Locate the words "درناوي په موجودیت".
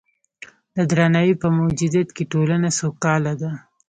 0.89-2.09